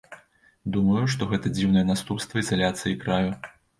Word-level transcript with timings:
Думаю, 0.77 1.03
што 1.15 1.27
гэта 1.33 1.51
дзіўнае 1.57 1.83
наступства 1.91 2.35
ізаляцыі 2.45 2.97
краю. 3.05 3.31